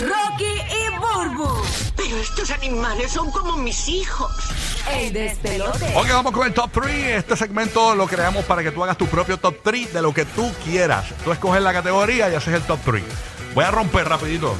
Rocky 0.00 0.44
y 0.44 0.98
Burbu. 0.98 1.48
Pero 1.96 2.16
estos 2.18 2.50
animales 2.50 3.12
son 3.12 3.30
como 3.30 3.56
mis 3.56 3.88
hijos. 3.88 4.30
El 4.90 5.12
despelote. 5.12 5.92
Ok, 5.96 6.08
vamos 6.10 6.32
con 6.32 6.46
el 6.46 6.52
top 6.52 6.70
3. 6.72 7.18
Este 7.18 7.36
segmento 7.36 7.94
lo 7.94 8.06
creamos 8.06 8.44
para 8.44 8.62
que 8.62 8.70
tú 8.70 8.84
hagas 8.84 8.98
tu 8.98 9.06
propio 9.06 9.38
top 9.38 9.56
3 9.62 9.94
de 9.94 10.02
lo 10.02 10.12
que 10.12 10.24
tú 10.24 10.52
quieras. 10.64 11.06
Tú 11.24 11.32
escoges 11.32 11.62
la 11.62 11.72
categoría 11.72 12.30
y 12.30 12.34
haces 12.34 12.54
el 12.54 12.62
top 12.62 12.78
3. 12.84 13.04
Voy 13.54 13.64
a 13.64 13.70
romper 13.70 14.08
rapidito. 14.08 14.54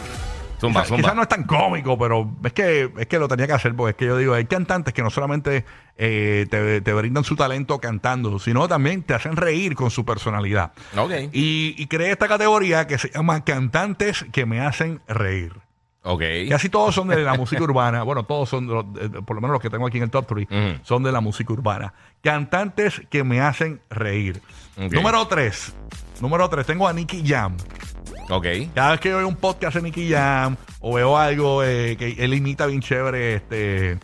Zumba, 0.60 0.80
Quizá- 0.82 0.88
zumba. 0.88 1.02
quizás 1.02 1.16
no 1.16 1.22
es 1.22 1.28
tan 1.28 1.44
cómico, 1.44 1.98
pero 1.98 2.30
es 2.44 2.52
que, 2.52 2.90
es 2.96 3.06
que 3.06 3.18
lo 3.18 3.28
tenía 3.28 3.46
que 3.46 3.52
hacer, 3.52 3.74
porque 3.74 3.90
es 3.90 3.96
que 3.96 4.06
yo 4.06 4.16
digo, 4.16 4.34
hay 4.34 4.46
cantantes 4.46 4.94
que 4.94 5.02
no 5.02 5.10
solamente 5.10 5.64
eh, 5.98 6.46
te, 6.50 6.80
te 6.80 6.92
brindan 6.94 7.24
su 7.24 7.36
talento 7.36 7.78
cantando, 7.78 8.38
sino 8.38 8.66
también 8.68 9.02
te 9.02 9.14
hacen 9.14 9.36
reír 9.36 9.74
con 9.74 9.90
su 9.90 10.04
personalidad. 10.04 10.72
Ok. 10.96 11.10
Y, 11.32 11.74
y 11.76 11.86
creé 11.86 12.12
esta 12.12 12.28
categoría 12.28 12.86
que 12.86 12.96
se 12.98 13.10
llama 13.10 13.44
Cantantes 13.44 14.24
que 14.32 14.46
me 14.46 14.60
hacen 14.60 15.00
reír. 15.08 15.52
Ok. 16.08 16.22
Casi 16.48 16.68
todos 16.68 16.94
son 16.94 17.08
de 17.08 17.16
la 17.22 17.34
música 17.34 17.62
urbana. 17.62 18.02
Bueno, 18.04 18.22
todos 18.24 18.48
son, 18.48 18.66
de 18.68 18.74
los- 18.74 18.92
de- 18.94 19.08
de- 19.08 19.22
por 19.22 19.34
lo 19.34 19.40
menos 19.42 19.54
los 19.54 19.60
que 19.60 19.70
tengo 19.70 19.86
aquí 19.86 19.96
en 19.96 20.04
el 20.04 20.10
top 20.10 20.26
3, 20.28 20.46
Ujú. 20.50 20.80
son 20.84 21.02
de 21.02 21.10
la 21.10 21.20
música 21.20 21.52
urbana. 21.52 21.92
Cantantes 22.22 23.02
que 23.10 23.24
me 23.24 23.40
hacen 23.40 23.80
reír. 23.90 24.40
Ok. 24.78 24.92
Número 24.92 25.26
3. 25.26 25.74
Número 26.20 26.48
3. 26.48 26.64
Tengo 26.66 26.86
a 26.88 26.92
Nicky 26.92 27.22
Jam. 27.26 27.56
Ok. 28.28 28.46
Cada 28.74 28.92
vez 28.92 29.00
que 29.00 29.08
veo 29.14 29.26
un 29.26 29.36
podcast 29.36 29.76
de 29.76 29.82
Nicky 29.82 30.10
Jam 30.10 30.56
o 30.80 30.94
veo 30.94 31.16
algo 31.18 31.62
eh, 31.64 31.96
que 31.98 32.16
él 32.18 32.34
imita 32.34 32.66
bien 32.66 32.80
chévere 32.80 33.36
este, 33.36 33.98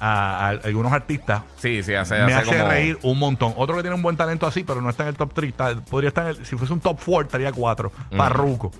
a, 0.00 0.46
a 0.46 0.48
algunos 0.50 0.92
artistas, 0.92 1.42
Sí, 1.56 1.82
sí, 1.82 1.92
hace, 1.94 2.14
me 2.24 2.32
hace 2.34 2.50
hace 2.50 2.58
como... 2.58 2.70
reír 2.70 2.98
un 3.02 3.18
montón. 3.18 3.52
Otro 3.56 3.76
que 3.76 3.82
tiene 3.82 3.94
un 3.96 4.02
buen 4.02 4.16
talento 4.16 4.46
así, 4.46 4.64
pero 4.64 4.80
no 4.80 4.88
está 4.90 5.02
en 5.04 5.10
el 5.10 5.16
top 5.16 5.32
3. 5.34 5.50
está- 5.50 5.80
podría 5.84 6.08
estar 6.08 6.24
en 6.30 6.36
el- 6.38 6.46
si 6.46 6.56
fuese 6.56 6.72
un 6.72 6.80
top 6.80 6.98
4, 7.04 7.26
estaría 7.26 7.52
4. 7.52 7.90
Parruco. 8.16 8.70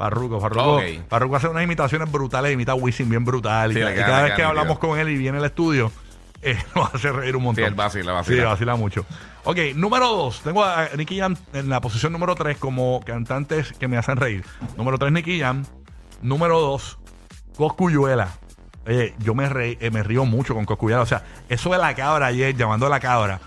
Parruco, 0.00 0.40
Parruco. 0.40 0.76
Ok. 0.78 0.82
Parruco 1.08 1.36
hace 1.36 1.48
unas 1.48 1.62
imitaciones 1.62 2.10
brutales, 2.10 2.52
imita 2.54 2.72
a 2.72 2.74
Wisin 2.74 3.08
bien 3.10 3.24
brutal. 3.24 3.70
y, 3.70 3.74
Sí, 3.74 3.80
ca- 3.80 3.86
le 3.86 3.92
y 3.92 3.94
queda- 3.96 4.06
cada 4.06 4.18
le 4.22 4.24
vez 4.28 4.34
que 4.34 4.42
hablamos 4.42 4.78
con 4.78 4.98
él 4.98 5.08
y 5.10 5.16
viene 5.18 5.36
al 5.38 5.44
estudio, 5.44 5.92
eh, 6.42 6.56
nos 6.74 6.94
hace 6.94 7.12
reír 7.12 7.36
un 7.36 7.42
montón. 7.42 7.62
Sí, 7.64 7.68
él 7.68 7.74
vacila, 7.74 8.12
vacila. 8.12 8.36
Sí, 8.42 8.42
vacila 8.46 8.76
mucho. 8.76 9.04
Ok, 9.44 9.58
número 9.74 10.08
2. 10.08 10.40
Tengo 10.42 10.64
a 10.64 10.88
Nicky 10.96 11.18
Jam 11.18 11.36
en 11.52 11.68
la 11.68 11.80
posición 11.82 12.12
número 12.12 12.34
3 12.34 12.56
como 12.56 13.00
cantantes 13.04 13.72
que 13.74 13.88
me 13.88 13.98
hacen 13.98 14.16
reír. 14.16 14.44
Número 14.78 14.96
3, 14.98 15.12
Nicky 15.12 15.38
Jam. 15.40 15.64
Número 16.22 16.58
2, 16.60 16.98
Coscuyuela. 17.56 18.28
Oye, 18.86 19.14
yo 19.18 19.34
me, 19.34 19.48
reí- 19.48 19.76
eh, 19.80 19.90
me 19.90 20.02
río 20.02 20.24
mucho 20.24 20.54
con 20.54 20.64
Coscuyuela. 20.64 21.02
O 21.02 21.06
sea, 21.06 21.22
eso 21.48 21.70
de 21.70 21.78
la 21.78 21.94
cabra 21.94 22.26
ayer, 22.26 22.56
llamando 22.56 22.86
a 22.86 22.88
la 22.88 23.00
cabra. 23.00 23.38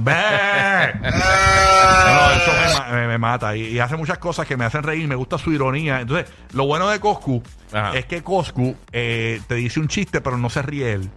"Bé". 0.00 0.12
No, 1.02 2.30
eso 2.32 2.52
me, 2.52 2.74
ma- 2.78 2.88
me- 2.92 3.06
me 3.08 3.18
mata. 3.18 3.56
Y, 3.56 3.66
y 3.68 3.78
hace 3.78 3.96
muchas 3.96 4.18
cosas 4.18 4.46
que 4.46 4.56
me 4.56 4.64
hacen 4.64 4.82
reír. 4.82 5.06
Me 5.08 5.14
gusta 5.14 5.38
su 5.38 5.52
ironía. 5.52 6.00
Entonces, 6.00 6.30
lo 6.52 6.66
bueno 6.66 6.88
de 6.88 7.00
Coscu 7.00 7.42
Ajá. 7.72 7.96
es 7.96 8.06
que 8.06 8.22
Coscu 8.22 8.76
eh, 8.92 9.40
te 9.46 9.54
dice 9.56 9.80
un 9.80 9.88
chiste, 9.88 10.20
pero 10.20 10.36
no 10.38 10.48
se 10.50 10.62
ríe 10.62 10.92
él. 10.92 11.10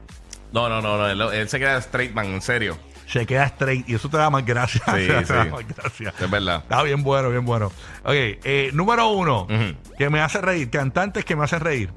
No, 0.51 0.67
no, 0.69 0.81
no, 0.81 0.97
no. 0.97 1.07
Él, 1.07 1.21
él 1.21 1.49
se 1.49 1.59
queda 1.59 1.77
straight 1.77 2.13
man, 2.13 2.25
en 2.27 2.41
serio. 2.41 2.77
Se 3.07 3.25
queda 3.25 3.45
straight 3.45 3.87
y 3.89 3.95
eso 3.95 4.07
te 4.09 4.17
da 4.17 4.29
más 4.29 4.45
gracia. 4.45 4.81
Sí, 4.85 5.07
te 5.07 5.13
da 5.33 5.43
sí. 5.45 5.49
más 5.49 5.67
gracia. 5.67 6.13
Es 6.19 6.29
verdad. 6.29 6.57
Está 6.63 6.83
bien 6.83 7.03
bueno, 7.03 7.29
bien 7.29 7.45
bueno. 7.45 7.67
Ok, 8.03 8.11
eh, 8.13 8.69
número 8.73 9.07
uno, 9.09 9.43
Ujú. 9.43 9.75
que 9.97 10.09
me 10.09 10.21
hace 10.21 10.41
reír, 10.41 10.69
cantantes 10.69 11.25
que 11.25 11.35
me 11.35 11.43
hacen 11.45 11.59
reír. 11.59 11.91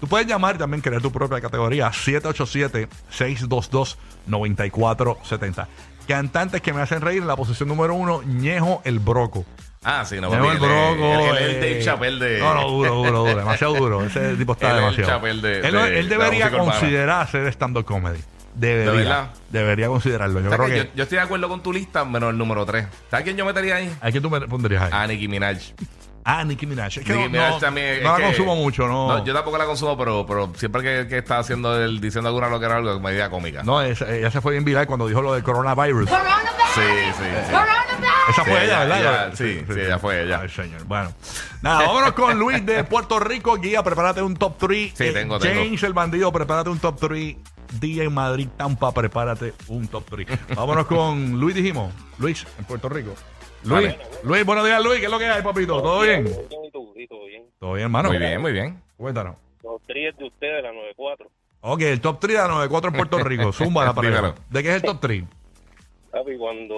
Tú 0.00 0.06
puedes 0.06 0.26
llamar 0.26 0.54
y 0.56 0.58
también 0.58 0.80
crear 0.80 1.00
tu 1.02 1.10
propia 1.12 1.40
categoría, 1.40 1.90
787-622-9470. 4.28 5.66
Cantantes 6.06 6.62
que 6.62 6.72
me 6.72 6.80
hacen 6.80 7.00
reír 7.02 7.20
en 7.22 7.28
la 7.28 7.36
posición 7.36 7.68
número 7.68 7.94
uno, 7.94 8.22
Ñejo 8.22 8.80
el 8.84 8.98
Broco. 8.98 9.44
Ah, 9.84 10.04
sí, 10.06 10.20
no, 10.20 10.30
Ñejo 10.30 10.50
el 10.52 10.58
Broco. 10.58 11.14
Es 11.34 11.40
eh, 11.40 11.44
el 11.44 11.54
Dave 11.60 11.82
Chappelle 11.82 12.18
de... 12.24 12.38
No, 12.40 12.54
no, 12.54 12.68
duro, 12.70 12.94
duro, 12.94 13.10
duro, 13.20 13.36
demasiado 13.36 13.74
duro. 13.74 14.02
Ese 14.06 14.34
tipo 14.36 14.52
está 14.52 14.70
el 14.70 14.76
demasiado. 14.76 15.10
Chappelle 15.10 15.40
de- 15.42 15.66
él, 15.68 15.72
de- 15.74 15.98
él 16.00 16.08
debería 16.08 16.50
considerar 16.50 17.20
hacer 17.22 17.46
stand-up 17.48 17.84
comedy. 17.84 18.20
Debería. 18.54 19.30
Debería 19.50 19.86
considerarlo. 19.88 20.40
Yo 20.40 20.50
¿Sabes 20.50 20.66
creo 20.66 20.82
que. 20.84 20.88
yo, 20.90 20.94
yo 20.96 21.02
estoy 21.04 21.16
de 21.18 21.22
acuerdo 21.24 21.48
con 21.48 21.62
tu 21.62 21.72
lista, 21.72 22.04
menos 22.04 22.30
el 22.30 22.38
número 22.38 22.66
3. 22.66 22.86
¿Sabes 23.10 23.24
quién 23.24 23.36
yo 23.36 23.44
metería 23.44 23.76
ahí? 23.76 23.94
¿A 24.00 24.10
quién 24.10 24.20
tú 24.22 24.30
me 24.30 24.40
pondrías 24.48 24.82
ahí? 24.82 24.90
A 24.92 25.06
Nicki 25.06 25.28
Minaj. 25.28 25.58
Ah, 26.30 26.44
Nicki 26.44 26.66
Minaj. 26.66 26.88
Es 26.98 27.04
que 27.04 27.12
Nicki 27.12 27.24
no, 27.24 27.30
Minaj 27.30 27.50
no- 27.52 27.58
también. 27.58 28.02
no 28.02 28.10
es 28.10 28.12
la 28.12 28.16
que- 28.16 28.22
consumo 28.24 28.54
mucho, 28.56 28.86
no. 28.86 29.24
yo 29.24 29.32
tampoco 29.32 29.56
la 29.56 29.64
consumo, 29.64 29.96
pero, 29.96 30.26
pero 30.26 30.52
siempre 30.56 30.82
que, 30.82 31.08
que 31.08 31.18
está 31.18 31.38
haciendo 31.38 31.74
el, 31.82 32.00
diciendo 32.00 32.28
alguna 32.28 32.48
lo 32.50 32.60
que 32.60 32.66
era 32.66 32.76
algo, 32.76 33.00
me 33.00 33.12
idea 33.12 33.30
cómica. 33.30 33.62
No, 33.62 33.80
esa- 33.80 34.14
ella 34.14 34.30
se 34.30 34.40
fue 34.42 34.52
bien 34.52 34.64
viral 34.64 34.86
cuando 34.86 35.06
dijo 35.08 35.22
lo 35.22 35.32
del 35.32 35.42
coronavirus. 35.42 36.08
Sí, 36.10 36.14
sí, 36.80 37.12
sí. 37.18 37.24
Esa 38.30 38.44
Sí, 38.44 38.50
fue 38.50 38.64
ella- 38.64 38.64
ella, 38.64 38.78
¿verdad? 38.80 39.00
ella- 39.28 39.36
sí, 39.36 39.64
sí, 39.72 39.80
ella 39.80 39.98
fue 39.98 40.22
ella. 40.22 40.40
Ay, 40.42 40.48
señor. 40.50 40.84
Bueno. 40.84 41.12
Nada, 41.62 41.86
vámonos 41.86 42.12
con 42.12 42.38
Luis 42.38 42.64
de 42.66 42.84
Puerto 42.84 43.18
Rico. 43.18 43.56
Guía, 43.56 43.82
prepárate 43.82 44.20
un 44.20 44.36
top 44.36 44.58
3. 44.58 44.92
Sí, 44.94 45.10
tengo, 45.14 45.38
tengo. 45.38 45.62
James 45.64 45.82
el 45.82 45.94
bandido, 45.94 46.30
prepárate 46.30 46.68
un 46.68 46.78
top 46.78 46.98
3. 47.00 47.36
Día 47.80 48.04
en 48.04 48.12
Madrid, 48.14 48.48
Tampa, 48.56 48.92
prepárate 48.92 49.54
un 49.68 49.88
top 49.88 50.04
3. 50.10 50.26
Vámonos 50.54 50.86
con 50.86 51.40
Luis, 51.40 51.54
dijimos. 51.54 51.92
Luis, 52.18 52.46
en 52.58 52.64
Puerto 52.66 52.88
Rico. 52.90 53.14
Luis, 53.64 53.72
Vale. 53.88 53.98
Luis, 54.22 54.44
buenos 54.46 54.64
días, 54.64 54.82
Luis. 54.84 54.98
¿Qué 55.00 55.06
es 55.06 55.10
lo 55.10 55.18
que 55.18 55.26
hay, 55.26 55.42
papito? 55.42 55.82
¿Todo 55.82 56.02
bien? 56.02 56.24
Bien, 56.24 56.36
y 56.64 56.70
tú, 56.70 56.92
y 56.96 57.06
todo 57.06 57.24
bien. 57.26 57.44
Todo 57.58 57.72
bien, 57.74 57.84
hermano. 57.84 58.08
Muy 58.08 58.18
bien, 58.18 58.40
muy 58.40 58.52
bien. 58.52 58.80
Cuéntanos. 58.96 59.36
Los 59.62 59.82
tríos 59.82 60.16
de 60.16 60.24
ustedes, 60.26 60.62
la 60.62 60.72
94. 60.72 61.28
Ok, 61.60 61.80
el 61.82 62.00
top 62.00 62.20
3 62.20 62.34
de 62.36 62.38
la 62.42 62.48
94 62.48 62.90
en 62.90 62.96
Puerto 62.96 63.18
Rico. 63.24 63.52
Zumba 63.52 63.92
para 63.92 64.08
allá. 64.08 64.34
¿De 64.48 64.62
qué 64.62 64.68
es 64.70 64.76
el 64.76 64.82
top 64.82 64.98
3? 65.00 65.24
Papi, 66.12 66.38
cuando. 66.38 66.74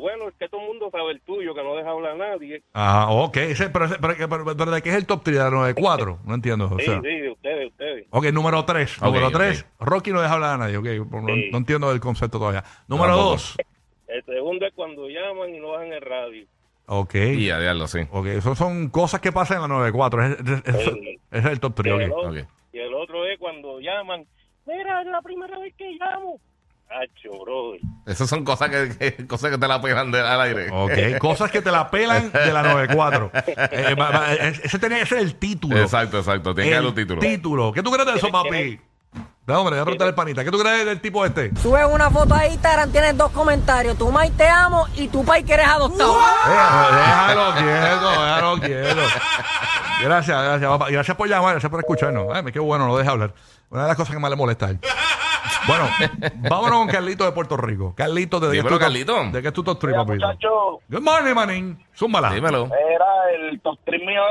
Bueno, 0.00 0.28
es 0.28 0.34
que 0.38 0.48
todo 0.48 0.60
el 0.62 0.66
mundo 0.68 0.88
sabe 0.90 1.12
el 1.12 1.20
tuyo, 1.20 1.54
que 1.54 1.62
no 1.62 1.76
deja 1.76 1.90
hablar 1.90 2.12
a 2.12 2.16
nadie. 2.16 2.62
Ah, 2.72 3.06
ok. 3.10 3.36
Ese, 3.36 3.70
pero, 3.70 3.84
ese- 3.84 3.98
pero, 4.00 4.16
pero- 4.28 4.56
pero 4.56 4.70
¿de 4.72 4.82
qué 4.82 4.88
es 4.88 4.96
el 4.96 5.06
top 5.06 5.22
3 5.22 5.36
de 5.36 5.44
la 5.44 5.50
94? 5.50 6.18
No 6.24 6.34
entiendo. 6.34 6.64
O 6.66 6.78
Sí, 6.78 6.86
sea. 6.86 7.00
sí, 7.00 7.06
de 7.08 7.30
ustedes, 7.30 7.58
de 7.60 7.66
ustedes. 7.66 8.06
Ok, 8.10 8.24
número 8.32 8.64
3. 8.64 8.98
Ok, 8.98 9.04
número 9.04 9.28
ok. 9.28 9.34
3. 9.34 9.66
Rocky 9.78 10.10
no 10.12 10.20
deja 10.20 10.34
hablar 10.34 10.54
a 10.54 10.58
nadie. 10.58 10.78
Ok, 10.78 10.86
no, 10.86 11.26
Sí. 11.26 11.50
no 11.52 11.58
entiendo 11.58 11.92
el 11.92 12.00
concepto 12.00 12.38
todavía. 12.38 12.64
Número 12.88 13.08
tampoco. 13.12 13.30
2. 13.32 13.56
El 14.14 14.24
segundo 14.24 14.66
es 14.66 14.72
cuando 14.74 15.08
llaman 15.08 15.54
y 15.54 15.58
no 15.60 15.68
bajan 15.70 15.92
el 15.92 16.00
radio. 16.02 16.46
Ok. 16.86 17.14
Y 17.14 17.50
a 17.50 17.58
diablo, 17.60 17.86
sí. 17.88 18.00
Ok, 18.10 18.26
eso 18.26 18.54
son 18.54 18.90
cosas 18.90 19.20
que 19.20 19.32
pasan 19.32 19.56
en 19.56 19.62
la 19.62 19.68
94. 19.68 20.24
Ese, 20.24 20.42
ese- 20.42 20.62
ese- 20.70 20.90
Sí. 20.92 21.18
ese 21.30 21.46
es 21.46 21.52
el 21.52 21.60
top 21.60 21.74
3. 21.76 21.94
Y 22.00 22.02
el 22.04 22.12
otro- 22.12 22.30
ok. 22.30 22.36
Y 22.72 22.78
el 22.78 22.94
otro 22.94 23.26
es 23.26 23.38
cuando 23.38 23.80
llaman. 23.80 24.26
Mira, 24.66 25.00
es 25.02 25.06
la 25.08 25.22
primera 25.22 25.58
vez 25.58 25.74
que 25.76 25.90
llamo. 25.98 26.38
Esas 28.06 28.28
son 28.28 28.44
cosas 28.44 28.68
que, 28.68 29.14
que- 29.14 29.26
cosas 29.26 29.50
que 29.50 29.56
te 29.58 29.66
la 29.66 29.80
pegan 29.80 30.10
de- 30.12 30.20
al 30.20 30.40
aire. 30.42 30.68
Ok, 30.70 31.18
cosas 31.18 31.50
que 31.50 31.62
te 31.62 31.70
la 31.70 31.90
pelan 31.90 32.30
de 32.32 32.52
la 32.52 32.62
94. 32.62 33.30
Eh, 33.46 34.52
ese, 34.64 34.78
tenía 34.78 34.98
que 34.98 35.06
ser 35.06 35.18
el 35.20 35.36
título. 35.36 35.78
Exacto, 35.80 36.18
exacto. 36.18 36.54
Tiene 36.54 36.70
que 36.70 36.76
el 36.76 36.94
título. 36.94 37.20
título. 37.20 37.72
¿Qué 37.72 37.82
tú 37.82 37.90
crees 37.90 38.06
de 38.06 38.14
eso, 38.18 38.28
papi? 38.30 38.78
No, 39.44 39.58
hombre, 39.60 39.74
voy 39.74 39.80
a 39.80 39.84
preguntarle 39.84 40.10
al 40.10 40.14
panita. 40.14 40.44
¿Qué 40.44 40.52
tú 40.52 40.58
crees 40.60 40.86
del 40.86 41.00
tipo 41.00 41.26
este? 41.26 41.54
Subes 41.56 41.84
una 41.92 42.10
foto 42.10 42.32
a 42.32 42.46
Instagram, 42.46 42.92
tienes 42.92 43.16
dos 43.16 43.32
comentarios. 43.32 43.98
Tu 43.98 44.08
May 44.10 44.30
te 44.30 44.46
amo 44.46 44.86
y 44.94 45.08
tu 45.08 45.24
pai 45.24 45.42
que 45.42 45.54
eres 45.54 45.66
adoptado. 45.66 46.14
Déjalo 46.46 47.54
quieto, 47.54 48.10
déjalo 48.10 48.60
quieto. 48.60 49.00
Gracias, 50.02 50.42
gracias, 50.44 50.70
papá. 50.70 50.90
Y 50.90 50.92
gracias 50.92 51.16
por 51.16 51.28
llamar, 51.28 51.52
gracias 51.54 51.70
por 51.70 51.80
escucharnos. 51.80 52.26
Ay, 52.32 52.44
qué 52.52 52.60
bueno, 52.60 52.86
no 52.86 52.96
deja 52.96 53.10
hablar. 53.10 53.34
Una 53.70 53.82
de 53.82 53.88
las 53.88 53.96
cosas 53.96 54.14
que 54.14 54.20
más 54.20 54.30
le 54.30 54.36
molesta 54.36 54.66
a 54.66 54.70
él. 54.70 54.78
Bueno, 55.66 55.88
vámonos 56.48 56.78
con 56.78 56.88
Carlito 56.88 57.24
de 57.24 57.32
Puerto 57.32 57.56
Rico. 57.56 57.94
Carlito, 57.96 58.38
¿de 58.38 58.46
qué 58.50 58.58
es 58.58 58.62
Dímelo, 58.62 58.76
tu 58.76 58.80
Carlito. 58.80 59.24
¿De 59.30 59.42
qué 59.42 59.48
es 59.48 59.54
tu 59.54 59.62
top 59.64 59.78
3, 59.78 59.92
Mira, 59.92 60.04
papito? 60.04 60.26
muchacho, 60.26 60.80
Good 60.88 61.02
morning, 61.02 61.34
manín. 61.34 61.86
Zúmbala. 61.96 62.32
Dímelo. 62.32 62.66
era 62.66 63.48
el 63.50 63.60
top 63.60 63.78
3 63.84 64.00
mío 64.00 64.22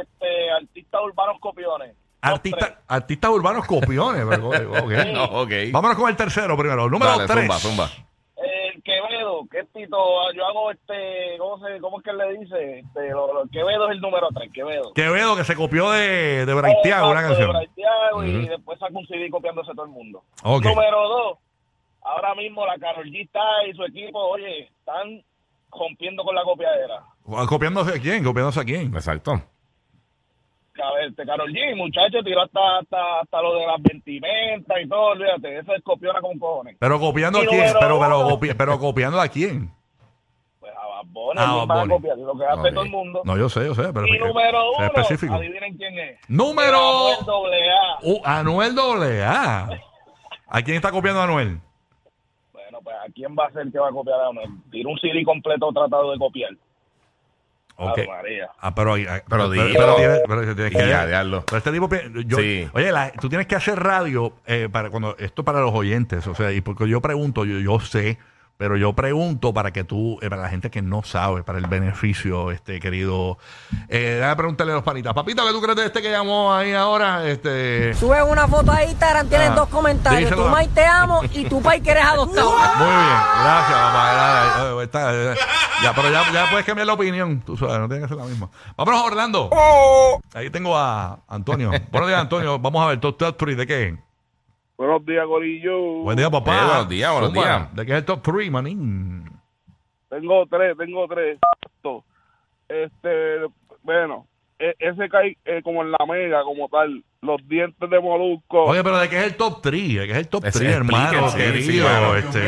es 0.00 0.06
este, 0.08 0.50
artistas 0.58 1.00
urbanos 1.04 1.36
copiones. 1.40 1.94
Artista, 2.32 2.58
tres. 2.66 2.78
artistas 2.88 3.30
urbanos 3.30 3.66
copiones. 3.66 4.24
pero, 4.28 4.48
ok. 4.48 4.92
No. 5.12 5.46
Vámonos 5.72 5.96
con 5.98 6.08
el 6.10 6.16
tercero 6.16 6.56
primero. 6.56 6.88
Número 6.88 7.12
Dale, 7.12 7.26
3. 7.26 7.38
zumba, 7.44 7.58
zumba. 7.58 7.90
El 8.36 8.82
Quevedo, 8.82 9.46
que 9.50 9.60
es 9.60 9.68
Tito, 9.72 9.96
yo 10.34 10.46
hago 10.46 10.70
este, 10.70 11.36
¿cómo, 11.38 11.58
se, 11.66 11.80
cómo 11.80 11.98
es 11.98 12.04
que 12.04 12.12
le 12.12 12.38
dice? 12.38 12.78
Este, 12.80 13.10
lo- 13.10 13.32
lo- 13.32 13.48
Quevedo 13.50 13.86
es 13.88 13.92
el 13.92 14.00
número 14.00 14.28
3, 14.34 14.52
Quevedo. 14.52 14.92
Quevedo, 14.92 15.36
que 15.36 15.44
se 15.44 15.54
copió 15.56 15.90
de, 15.92 16.44
de 16.44 16.54
Braithiago, 16.54 17.10
una 17.10 17.22
de 17.22 17.28
canción. 17.28 17.56
Y 18.26 18.48
después 18.48 18.78
saca 18.78 18.92
un 18.98 19.06
CD 19.06 19.30
copiándose 19.30 19.72
todo 19.72 19.84
el 19.86 19.92
mundo. 19.92 20.22
Número 20.44 21.08
2, 21.08 21.38
ahora 22.02 22.34
mismo 22.34 22.66
la 22.66 22.76
Karol 22.78 23.06
G 23.06 23.22
está 23.24 23.40
y 23.68 23.72
su 23.74 23.84
equipo, 23.84 24.18
oye, 24.18 24.64
están 24.78 25.22
rompiendo 25.72 26.22
con 26.24 26.34
la 26.34 26.42
copiadera. 26.42 27.02
¿Copiándose 27.48 27.96
a 27.96 28.00
quién? 28.00 28.22
¿Copiándose 28.22 28.60
a 28.60 28.64
quién? 28.64 28.94
Exacto. 28.94 29.40
Este, 31.06 31.24
Carol 31.24 31.50
G, 31.52 31.76
muchacho, 31.76 32.22
tiró 32.24 32.42
hasta, 32.42 32.78
hasta, 32.78 33.20
hasta 33.20 33.42
lo 33.42 33.54
de 33.54 33.66
las 33.66 33.80
vestimentas 33.80 34.76
y 34.82 34.88
todo, 34.88 35.02
olvídate, 35.12 35.58
eso 35.60 35.72
es 35.74 35.82
copiona 35.84 36.20
con 36.20 36.36
cojones. 36.38 36.76
Pero 36.80 36.98
copiando 36.98 37.38
a 37.38 37.46
quién, 37.46 37.72
pero, 37.78 38.00
pero, 38.00 38.28
copi- 38.28 38.54
pero 38.56 38.78
copiando 38.80 39.20
a 39.20 39.28
quién. 39.28 39.70
Pues 40.58 40.72
a 40.76 40.84
Bad 40.86 41.04
Bunny, 41.06 41.38
Ah, 41.40 41.54
¿quién 41.54 41.68
Bad 41.68 41.76
va 41.76 41.80
a 41.80 41.84
Bunny. 41.84 41.94
copiar? 41.94 42.18
Lo 42.18 42.36
que 42.36 42.44
hace 42.44 42.60
Ok. 42.68 42.74
todo 42.74 42.82
el 42.84 42.90
mundo. 42.90 43.22
No, 43.24 43.36
yo 43.38 43.48
sé, 43.48 43.64
yo 43.64 43.74
sé, 43.76 43.92
pero 43.92 44.06
y 44.08 44.18
número 44.18 44.72
uno, 44.72 44.84
específico. 44.86 45.34
adivinen 45.34 45.76
quién 45.76 45.96
es. 45.98 46.18
Número 46.28 46.76
Anuel 46.76 47.24
doble 47.24 47.70
A. 47.70 47.98
Uh, 48.02 48.20
Anuel 48.24 48.74
AA. 48.78 49.68
¿A 50.48 50.62
quién 50.62 50.76
está 50.76 50.90
copiando 50.90 51.20
a 51.20 51.24
Anuel? 51.24 51.58
Bueno, 52.52 52.78
pues 52.82 52.96
¿a 52.96 53.12
quién 53.14 53.36
va 53.38 53.46
a 53.46 53.52
ser 53.52 53.70
que 53.70 53.78
va 53.78 53.88
a 53.88 53.92
copiar 53.92 54.18
a 54.20 54.28
Anuel? 54.28 54.48
Tira 54.72 54.88
un 54.88 54.98
CD 54.98 55.22
completo 55.24 55.70
tratado 55.72 56.10
de 56.10 56.18
copiar. 56.18 56.50
Ok. 57.76 57.98
Ave 57.98 58.06
María. 58.06 58.50
Ah, 58.60 58.74
pero, 58.74 58.94
Pero 59.28 59.50
di- 59.50 59.58
pero, 59.74 59.96
tienes- 59.96 60.20
pero 60.28 60.54
tienes 60.54 60.72
Y 60.72 60.76
que- 60.76 60.88
ya, 60.88 61.06
pero 61.46 61.58
este 61.58 61.72
tipo, 61.72 61.88
yo- 62.24 62.38
Sí. 62.38 62.68
oye, 62.72 62.92
la- 62.92 63.10
tú 63.12 63.28
tienes 63.28 63.46
que 63.46 63.56
hacer 63.56 63.78
radio 63.82 64.32
eh, 64.46 64.68
para 64.70 64.90
cuando 64.90 65.16
esto 65.18 65.44
para 65.44 65.60
los 65.60 65.72
oyentes, 65.74 66.26
o 66.26 66.34
sea, 66.34 66.52
y 66.52 66.60
porque 66.60 66.88
yo 66.88 67.00
pregunto, 67.00 67.44
yo, 67.44 67.58
yo 67.58 67.80
sé, 67.80 68.18
pero 68.56 68.76
yo 68.76 68.92
pregunto 68.92 69.52
para 69.52 69.72
que 69.72 69.82
tú, 69.84 70.18
eh, 70.22 70.30
para 70.30 70.42
la 70.42 70.48
gente 70.48 70.70
que 70.70 70.80
no 70.80 71.02
sabe, 71.02 71.42
para 71.42 71.58
el 71.58 71.66
beneficio, 71.66 72.50
este 72.52 72.78
querido, 72.80 73.36
eh, 73.88 74.16
déjame 74.20 74.36
preguntarle 74.36 74.72
a 74.72 74.76
los 74.76 74.84
panitas, 74.84 75.12
papito, 75.12 75.44
¿qué 75.44 75.52
tú 75.52 75.60
crees 75.60 75.76
de 75.76 75.86
este 75.86 76.00
que 76.02 76.10
llamó 76.10 76.54
ahí 76.54 76.72
ahora? 76.72 77.26
Este, 77.28 77.94
Subes 77.94 78.22
una 78.28 78.46
foto 78.46 78.70
a 78.72 78.84
Instagram, 78.84 79.28
tienes 79.28 79.50
Ah, 79.50 79.54
dos 79.54 79.68
comentarios. 79.68 80.22
díselo 80.30 80.42
Tu 80.42 80.48
a- 80.48 80.52
mai 80.52 80.68
te 80.68 80.84
amo 80.84 81.20
y 81.32 81.44
tu 81.46 81.60
pai 81.60 81.80
que 81.80 81.90
eres 81.90 82.04
adoptado. 82.04 82.50
Muy 82.78 82.86
bien, 82.86 83.18
gracias, 83.42 83.78
papá. 83.78 84.54
Eh, 84.80 84.82
está, 84.84 85.14
eh, 85.14 85.34
ya, 85.82 85.92
pero 85.94 86.10
ya, 86.10 86.32
ya 86.32 86.50
puedes 86.50 86.64
cambiar 86.64 86.86
la 86.86 86.92
opinión. 86.94 87.40
Tú 87.40 87.56
sabes, 87.56 87.78
no 87.78 87.88
tiene 87.88 88.02
que 88.02 88.08
ser 88.08 88.16
la 88.16 88.24
misma. 88.24 88.48
Vámonos 88.76 89.00
a 89.00 89.04
Orlando. 89.04 89.50
Ahí 90.32 90.48
tengo 90.50 90.76
a 90.78 91.18
Antonio. 91.28 91.70
Buenos 91.90 92.08
días, 92.08 92.20
Antonio. 92.20 92.58
Vamos 92.58 92.82
a 92.84 92.88
ver, 92.88 93.00
top 93.00 93.36
3 93.36 93.56
de 93.56 93.66
qué. 93.66 93.96
Buenos 94.76 95.06
días, 95.06 95.26
Gorillo. 95.26 95.78
Buen 96.02 96.16
día, 96.16 96.30
papá. 96.30 96.52
Eh, 96.56 96.64
buenos 96.66 96.88
días, 96.88 97.12
buenos 97.12 97.30
Zumba. 97.30 97.42
días. 97.44 97.74
¿De 97.76 97.86
qué 97.86 97.92
es 97.92 97.98
el 97.98 98.04
top 98.04 98.22
3, 98.22 98.50
manín? 98.50 99.24
Tengo 100.08 100.46
tres, 100.46 100.76
tengo 100.76 101.06
tres. 101.08 101.38
Este, 102.68 103.40
bueno, 103.82 104.26
ese 104.58 105.08
cae 105.08 105.36
eh, 105.44 105.60
como 105.62 105.82
en 105.82 105.90
la 105.90 105.98
mega, 106.08 106.42
como 106.44 106.68
tal. 106.68 107.02
Los 107.20 107.40
dientes 107.48 107.88
de 107.88 108.00
molusco. 108.00 108.64
Oye, 108.64 108.82
pero 108.84 108.98
¿de 108.98 109.08
qué 109.08 109.16
es 109.16 109.24
el 109.24 109.36
top 109.36 109.62
3? 109.62 109.94
¿De 110.00 110.06
qué 110.06 110.12
es 110.12 110.18
el 110.18 110.28
top 110.28 110.44
Ese 110.44 110.58
3, 110.58 110.72
hermano? 110.74 111.28
sí, 111.30 111.36
querido. 111.38 111.86
claro. 111.86 112.16
este, 112.16 112.38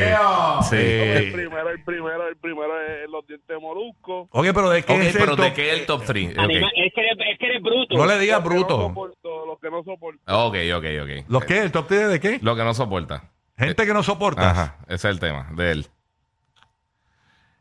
Sí. 0.63 0.77
el 0.77 1.29
eh, 1.29 1.31
primero, 1.33 1.71
el 1.71 1.83
primero, 1.83 2.29
el 2.29 2.37
primero 2.37 2.81
es 2.83 3.09
los 3.11 3.27
dientes 3.27 3.49
de 3.49 3.59
molusco. 3.59 4.29
oye, 4.33 4.53
pero 4.53 4.69
¿de 4.69 4.83
qué 4.83 4.93
Ok, 4.93 4.99
es 5.01 5.15
el 5.15 5.21
pero 5.23 5.37
top 5.37 5.45
¿de 5.47 5.53
qué 5.55 5.73
es 5.73 5.81
el 5.81 5.87
top 5.87 6.03
3? 6.05 6.37
Anima- 6.37 6.69
es, 6.77 6.93
que 6.93 7.01
eres, 7.01 7.19
es 7.33 7.39
que 7.39 7.47
eres 7.47 7.63
bruto. 7.63 7.97
No 7.97 8.05
le 8.07 8.19
digas 8.19 8.37
Los 8.45 8.45
no 8.45 8.51
bruto. 8.59 8.81
soporto, 8.89 9.47
los 9.47 9.59
que 9.61 9.71
no 9.71 9.83
soporto. 9.83 10.21
Ok, 10.47 10.57
ok, 10.77 10.85
ok. 11.03 11.31
¿Los 11.31 11.45
qué? 11.47 11.59
¿El 11.63 11.73
top 11.73 11.87
3 11.89 12.09
de 12.11 12.21
qué? 12.21 12.39
Lo 12.43 12.55
que 12.55 12.63
no 12.65 12.75
soporta. 12.75 13.31
Gente 13.57 13.87
que 13.87 13.95
no 13.95 14.03
soporta. 14.03 14.51
Ajá, 14.51 14.77
ese 14.89 14.95
es 14.95 15.05
el 15.07 15.21
tema 15.21 15.49
de 15.57 15.71
él. 15.73 15.87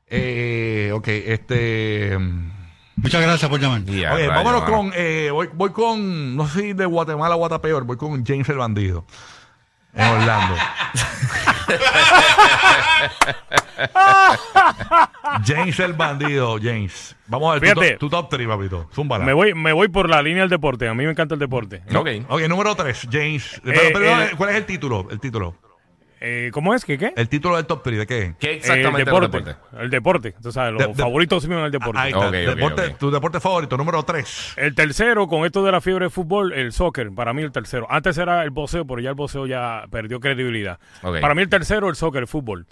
Eh, 0.07 0.92
ok, 0.94 1.07
este... 1.07 2.18
Muchas 2.97 3.21
gracias 3.21 3.50
por 3.50 3.59
llamar. 3.59 3.81
Oye, 3.88 4.27
vámonos 4.27 4.63
mano. 4.63 4.75
con, 4.75 4.92
eh, 4.95 5.30
voy, 5.31 5.50
voy 5.53 5.71
con, 5.71 6.36
no 6.36 6.47
sé 6.47 6.62
si 6.62 6.74
de 6.74 6.86
Guatemala 6.86 7.36
a 7.36 7.38
Guatapeor, 7.38 7.83
voy 7.83 7.97
con 7.97 8.25
James 8.25 8.47
el 8.50 8.57
Bandido. 8.57 9.06
En 9.94 10.07
Orlando. 10.07 10.56
James 15.45 15.80
el 15.80 15.94
Bandido, 15.94 16.57
James. 16.62 17.15
Vamos 17.27 17.56
a 17.56 17.59
ver 17.59 17.74
tu, 17.74 17.80
Fíjate. 17.81 17.92
top- 17.94 18.00
tu 18.00 18.09
top 18.09 18.30
3, 18.30 18.47
papito. 18.47 18.89
Zúmbala. 18.94 19.25
Me 19.25 19.33
voy, 19.33 19.53
me 19.53 19.74
voy 19.74 19.88
por 19.88 20.09
la 20.09 20.21
línea 20.21 20.42
del 20.44 20.50
deporte. 20.50 20.88
A 20.88 20.94
mí 20.94 21.03
me 21.06 21.12
encanta 21.12 21.36
el 21.36 21.39
deporte. 21.39 21.81
Ok. 21.95 22.07
Ok, 22.30 22.42
número 22.47 22.75
3, 22.75 23.07
James. 23.12 23.62
Eh, 23.65 23.92
pero, 23.94 24.21
el- 24.21 24.36
¿Cuál 24.38 24.50
es 24.51 24.56
el 24.57 24.65
título? 24.65 25.07
El 25.12 25.19
título. 25.19 25.56
Eh, 26.27 26.50
¿Cómo 26.51 26.74
es? 26.74 26.83
¿Qué 26.86 26.98
qué? 26.98 27.13
El 27.16 27.30
título 27.30 27.56
del 27.56 27.68
top 27.68 27.83
3, 27.83 28.00
¿de 28.00 28.07
qué? 28.07 28.33
¿Qué 28.39 28.54
Eh, 28.54 28.56
exactamente 28.56 28.88
el 28.88 28.94
es 28.95 29.00
el 29.00 29.06
deporte. 29.06 29.38
deporte? 29.38 29.83
El 29.83 29.89
deporte. 29.92 30.36
Tú 30.42 30.51
sabes, 30.51 30.74
los 30.74 30.81
De- 30.81 30.88
de- 30.88 30.94
favoritos 30.95 31.48
míos 31.48 31.60
en 31.60 31.66
el 31.66 31.72
deporte. 31.72 32.00
Ahí 32.01 32.12
está. 32.12 32.31
Deporte-. 32.31 32.95
Tu 33.00 33.12
deporte 33.12 33.39
favorito, 33.39 33.77
número 33.77 34.01
3. 34.01 34.54
El 34.57 34.74
tercero, 34.74 35.27
con 35.27 35.45
esto 35.45 35.63
de 35.63 35.72
la 35.72 35.81
fiebre 35.81 36.06
de 36.06 36.10
fútbol, 36.10 36.51
el 36.54 36.72
soccer. 36.72 37.12
Para 37.13 37.31
mí 37.33 37.44
el 37.44 37.51
tercero. 37.51 37.86
Antes 37.92 38.18
era 38.18 38.42
el 38.44 38.50
boxeo, 38.50 38.88
pero 38.88 39.01
ya 39.01 39.10
el 39.10 39.16
boxeo 39.16 39.45
ya 39.45 39.83
perdió 39.92 40.19
credibilidad. 40.19 40.80
Para 41.01 41.36
mí 41.36 41.44
el 41.44 41.50
tercero, 41.50 41.89
el 41.89 41.95
soccer, 41.95 42.22
el 42.24 42.28
fútbol. 42.28 42.66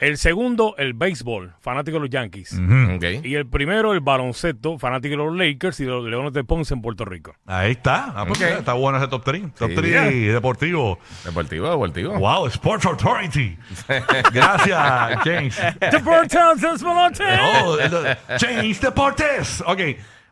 El 0.00 0.16
segundo, 0.16 0.74
el 0.78 0.94
béisbol, 0.94 1.54
fanático 1.60 1.96
de 1.96 2.00
los 2.00 2.10
Yankees. 2.10 2.54
Ok. 2.94 3.22
Y 3.24 3.34
el 3.34 3.46
primero, 3.46 3.92
el 3.92 4.00
baloncesto, 4.00 4.78
fanático 4.78 5.10
de 5.12 5.16
los 5.18 5.36
Lakers 5.36 5.78
y 5.80 5.84
de 5.84 5.90
los 5.90 6.04
Leones 6.06 6.32
de 6.32 6.42
Ponce 6.42 6.72
en 6.72 6.80
Puerto 6.80 7.04
Rico. 7.04 7.34
Ahí 7.46 7.72
está. 7.72 8.12
Ah, 8.16 8.24
pues 8.26 8.40
Ok. 8.40 8.48
está 8.58 8.72
bueno 8.72 8.96
ese 8.96 9.08
top 9.08 9.22
3. 9.24 9.54
Top 9.54 9.68
Sí. 9.70 9.76
3 9.76 10.32
deportivo. 10.32 10.98
Deportivo, 11.24 11.68
deportivo. 11.70 12.18
Wow, 12.18 12.46
Sports 12.46 12.86
Authority. 12.86 13.58
Gracias, 14.32 14.78
James. 15.24 15.60
Deportes, 15.80 16.82
Oh, 16.82 17.78
el- 17.78 18.16
James 18.38 18.80
Deportes. 18.80 19.62
Ok, 19.66 19.80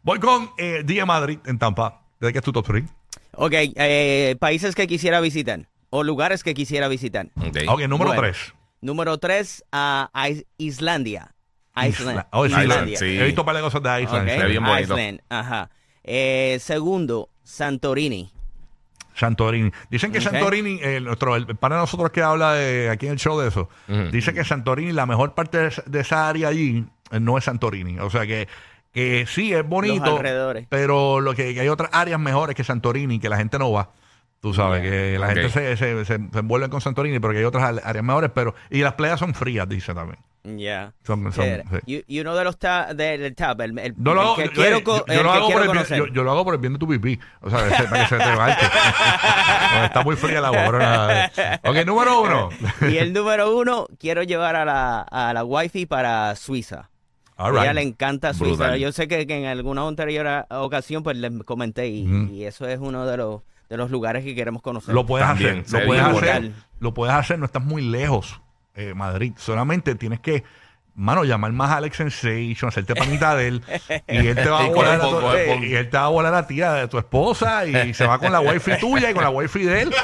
voy 0.03 0.19
con 0.19 0.51
eh, 0.59 0.83
Día 0.85 1.05
Madrid 1.07 1.39
en 1.47 1.59
Tampa. 1.59 2.01
¿De 2.21 2.33
qué 2.33 2.39
es 2.39 2.45
tu 2.45 2.53
top 2.53 2.67
3? 2.67 2.85
Ok, 3.33 3.53
eh, 3.55 4.37
países 4.41 4.75
que 4.75 4.87
quisiera 4.87 5.21
visitar 5.21 5.61
o 5.91 6.03
lugares 6.03 6.43
que 6.43 6.55
quisiera 6.55 6.89
visitar. 6.89 7.27
Ok. 7.37 7.59
Ok, 7.69 7.81
número 7.83 8.09
Bueno. 8.11 8.23
3. 8.23 8.55
Número 8.81 9.19
tres, 9.19 9.65
a 9.73 10.11
Islandia. 10.59 11.35
Iceland. 11.77 12.25
Oh, 12.33 12.47
sí, 12.49 12.55
Islandia. 12.61 12.99
sí. 12.99 13.05
He 13.19 13.25
visto 13.25 13.43
un 13.43 13.47
par 13.47 13.55
de 13.57 13.63
cosas 13.63 13.83
de 13.83 14.03
Iceland. 14.03 14.29
Se 14.29 14.39
ve 14.39 14.49
bien 14.49 14.65
bonito. 14.65 14.95
Iceland, 14.99 15.21
ajá. 15.29 15.71
Eh, 16.03 16.59
segundo, 16.61 17.29
Santorini. 17.45 18.31
Santorini. 19.15 19.71
Dicen 19.91 20.13
que. 20.13 20.21
Santorini, 20.21 20.79
eh, 20.83 21.01
nuestro, 21.01 21.35
el 21.37 21.47
pana 21.57 21.77
de 21.77 21.81
nosotros 21.83 22.11
que 22.11 22.23
habla 22.23 22.55
de 22.55 22.89
aquí 22.91 23.07
en 23.07 23.13
el 23.13 23.19
show 23.19 23.39
de 23.41 23.49
eso, 23.49 23.69
Ujú. 23.89 24.11
dice 24.13 24.33
que 24.33 24.45
Santorini, 24.45 24.93
la 24.93 25.07
mejor 25.07 25.35
parte 25.35 25.59
de, 25.59 25.67
esa- 25.69 25.83
de 25.87 26.01
esa 26.01 26.29
área 26.29 26.49
allí, 26.49 26.85
eh, 27.11 27.21
no 27.21 27.37
es 27.39 27.45
Santorini. 27.45 27.99
O 27.99 28.11
sea 28.11 28.27
que, 28.27 28.49
que 28.93 29.27
sí 29.29 29.53
es 29.53 29.67
bonito, 29.67 30.17
alrededores. 30.17 30.67
pero 30.69 31.21
lo 31.21 31.35
que, 31.35 31.53
que 31.55 31.61
hay 31.61 31.69
otras 31.69 31.91
áreas 31.93 32.21
mejores 32.21 32.55
que 32.55 32.63
Santorini, 32.65 33.19
que 33.19 33.29
la 33.29 33.37
gente 33.37 33.59
no 33.59 33.73
va. 33.73 33.91
Tú 34.41 34.55
sabes 34.55 34.83
que 34.83 35.19
la 35.19 35.29
gente 35.29 35.51
se, 35.51 35.77
se, 35.77 36.05
se, 36.05 36.05
se 36.05 36.39
envuelve 36.39 36.69
con 36.69 36.81
Santorini, 36.81 37.19
pero 37.19 37.33
que 37.33 37.41
hay 37.41 37.45
otras 37.45 37.65
áreas 37.83 38.05
mejores, 38.05 38.31
pero 38.33 38.55
y 38.71 38.83
las 38.83 38.95
playas 38.95 39.19
son 39.19 39.35
frías, 39.35 39.69
dice 39.69 39.95
también. 39.95 40.19
Ya. 40.45 40.95
Eh, 41.39 41.63
sí. 41.85 42.05
y, 42.07 42.21
uno 42.21 42.35
de 42.35 42.45
los 42.45 42.57
ta- 42.59 42.95
del 42.95 43.35
top, 43.35 43.61
el, 43.61 43.79
el- 43.81 43.95
No 43.99 44.15
lo 44.15 44.21
el 44.23 44.27
hago, 44.29 44.37
que 44.37 44.45
yo, 44.45 44.53
quiero, 44.53 44.79
yo- 44.79 44.85
co- 44.85 45.05
yo 45.07 45.13
el 45.13 45.23
lo 45.23 45.23
que 45.33 45.37
hago 45.37 45.47
quiero 45.47 45.61
por 45.61 45.61
el 45.61 45.73
bien, 45.73 45.77
conocer. 45.85 45.99
yo, 45.99 46.07
yo 46.07 46.23
lo 46.23 46.31
hago 46.31 46.45
por 46.45 46.55
el 46.55 46.61
bien 46.61 46.73
de 46.75 46.79
tu 46.79 46.89
pipí. 46.89 47.19
O 47.41 47.51
sea, 47.51 47.59
para 47.69 48.03
que 48.05 48.07
se 48.09 48.17
te 48.17 48.27
levante. 48.31 48.63
No, 49.75 49.85
está 49.85 50.03
muy 50.05 50.17
fría 50.17 50.41
pero 50.51 50.79
nada. 50.79 51.31
Ok, 51.65 51.77
número 51.85 52.23
uno. 52.23 52.49
Y 52.89 52.97
el 52.97 53.13
número 53.13 53.55
uno, 53.59 53.89
quiero 53.99 54.23
llevar 54.23 54.57
a 54.57 54.65
la, 54.65 55.01
a 55.03 55.35
la 55.35 55.45
wifi 55.45 55.85
para 55.85 56.35
Suiza. 56.37 56.89
A 57.37 57.51
right. 57.51 57.63
ella 57.63 57.75
le 57.75 57.83
encanta 57.83 58.33
Suiza. 58.33 58.55
Brutal. 58.57 58.79
Yo 58.79 58.93
sé 58.93 59.07
que, 59.09 59.27
que 59.27 59.37
en 59.37 59.47
alguna 59.47 59.87
anterior 59.87 60.47
ocasión 60.51 61.03
pues 61.03 61.17
les 61.19 61.33
comenté 61.45 61.89
y 61.89 62.45
eso 62.45 62.67
es 62.67 62.79
uno 62.81 63.05
de 63.05 63.17
los 63.19 63.43
de 63.69 63.77
los 63.77 63.91
lugares 63.91 64.25
que 64.25 64.35
queremos 64.35 64.63
conocer. 64.63 64.95
Lo 64.95 65.05
puedes 65.07 65.27
También, 65.27 65.61
hacer. 65.61 65.67
se 65.69 65.81
Lo 65.81 65.87
puedes 65.87 66.03
hacer. 66.05 66.53
Lo 66.81 66.95
puedes 66.95 67.15
hacer. 67.15 67.39
No 67.39 67.45
estás 67.47 67.65
muy 67.65 67.83
lejos, 67.83 68.41
eh, 68.75 68.95
Madrid. 68.95 69.33
Solamente 69.37 69.95
tienes 69.95 70.21
que, 70.21 70.45
mano, 70.99 71.25
llamar 71.25 71.53
más 71.53 71.71
a 71.71 71.77
Alex 71.77 71.97
Sensation, 71.97 72.69
hacerte 72.69 72.95
panita 72.95 73.35
de 73.37 73.49
él. 73.49 73.63
Y 74.09 74.27
él 74.27 74.35
te 74.35 74.49
va 74.49 74.61
a 74.61 74.67
Y 74.67 74.71
volar 74.71 74.97
a 74.97 75.01
tu, 75.01 75.11
poco. 75.11 75.35
y 75.63 75.75
él 75.75 75.89
te 75.89 75.97
va 75.97 76.05
a 76.05 76.09
volar 76.09 76.35
a 76.35 76.47
ti, 76.47 76.61
a 76.61 76.89
tu 76.89 76.99
esposa, 76.99 77.65
y 77.67 77.95
se 77.95 78.07
va 78.07 78.19
con 78.19 78.33
la 78.33 78.41
wifi 78.41 78.73
tuya 78.79 79.11
y 79.11 79.15
con 79.15 79.23
la 79.23 79.31
wifi 79.31 79.63
de 79.65 79.83
él. 79.83 79.95